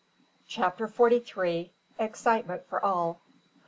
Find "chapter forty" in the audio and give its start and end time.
0.47-1.19